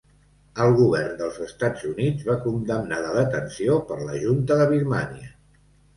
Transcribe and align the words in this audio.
El 0.63 0.71
Govern 0.77 1.11
dels 1.19 1.35
Estats 1.47 1.83
Units 1.91 2.25
va 2.29 2.37
condemnar 2.45 3.03
la 3.03 3.13
detenció 3.19 3.77
per 3.91 3.99
la 4.09 4.17
Junta 4.25 4.59
de 4.63 4.67
Birmània. 4.73 5.35